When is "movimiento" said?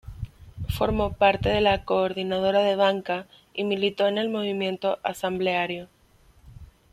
4.29-4.97